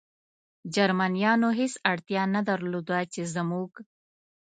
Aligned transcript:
جرمنیانو 0.75 1.49
هېڅ 1.59 1.73
اړتیا 1.91 2.23
نه 2.35 2.41
درلوده، 2.49 2.99
چې 3.13 3.21
زموږ. 3.35 3.71